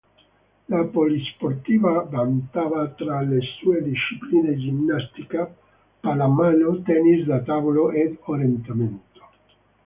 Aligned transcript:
La 0.73 0.77
polisportiva 0.93 1.91
vantava 2.13 2.85
tra 3.01 3.19
le 3.33 3.39
sue 3.59 3.83
discipline 3.89 4.55
ginnastica, 4.63 5.45
pallamano, 6.07 6.73
tennis 6.89 7.23
da 7.29 7.39
tavolo 7.51 7.85
ed 7.91 8.17
orientamento. 8.33 9.29